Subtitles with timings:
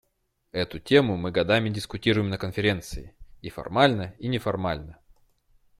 [0.51, 4.99] Эту тему мы годами дискутируем на Конференции − и формально, и неформально.